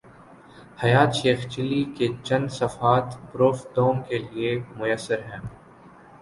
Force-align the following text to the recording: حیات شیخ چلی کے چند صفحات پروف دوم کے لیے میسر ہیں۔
حیات 0.83 1.11
شیخ 1.13 1.39
چلی 1.47 1.81
کے 1.97 2.07
چند 2.23 2.47
صفحات 2.49 3.07
پروف 3.31 3.57
دوم 3.75 3.97
کے 4.07 4.17
لیے 4.17 4.51
میسر 4.77 5.19
ہیں۔ 5.29 5.41